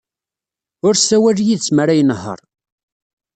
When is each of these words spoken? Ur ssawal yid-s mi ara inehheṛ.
Ur 0.85 0.93
ssawal 0.97 1.37
yid-s 1.47 1.67
mi 1.71 1.79
ara 1.83 1.93
inehheṛ. 2.01 2.39